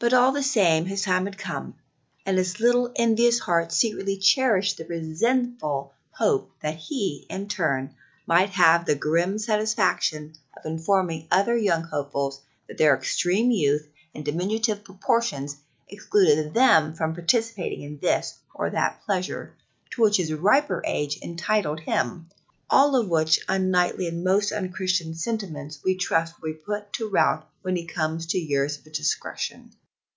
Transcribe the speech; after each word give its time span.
But, 0.00 0.14
all 0.14 0.30
the 0.30 0.44
same, 0.44 0.84
his 0.86 1.02
time 1.02 1.24
would 1.24 1.36
come, 1.36 1.74
and 2.24 2.38
his 2.38 2.60
little 2.60 2.92
envious 2.94 3.40
heart 3.40 3.72
secretly 3.72 4.16
cherished 4.16 4.76
the 4.78 4.84
revengeful 4.86 5.92
hope 6.12 6.52
that 6.60 6.76
he, 6.76 7.26
in 7.28 7.48
turn, 7.48 7.96
might 8.24 8.50
have 8.50 8.84
the 8.86 8.94
grim 8.94 9.40
satisfaction 9.40 10.34
of 10.56 10.64
informing 10.64 11.26
other 11.32 11.56
young 11.56 11.82
hopefuls 11.82 12.40
that 12.68 12.78
their 12.78 12.94
extreme 12.94 13.50
youth 13.50 13.88
and 14.14 14.24
diminutive 14.24 14.84
proportions 14.84 15.56
excluded 15.88 16.54
them 16.54 16.94
from 16.94 17.12
participating 17.12 17.82
in 17.82 17.98
this 17.98 18.38
or 18.54 18.70
that 18.70 19.02
pleasure 19.04 19.56
to 19.90 20.02
which 20.02 20.18
his 20.18 20.32
riper 20.32 20.80
age 20.86 21.18
entitled 21.22 21.80
him, 21.80 22.28
all 22.70 22.94
of 22.94 23.08
which 23.08 23.40
unknightly 23.48 24.06
and 24.06 24.22
most 24.22 24.52
unchristian 24.52 25.12
sentiments 25.12 25.80
we 25.84 25.96
trust 25.96 26.40
will 26.40 26.52
be 26.52 26.58
put 26.58 26.92
to 26.92 27.08
rout 27.08 27.50
when 27.62 27.74
he 27.74 27.84
comes 27.84 28.26
to 28.26 28.38
years 28.38 28.78
of 28.78 28.84
discretion. 28.92 29.72